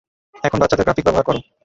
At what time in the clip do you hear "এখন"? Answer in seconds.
0.43-0.57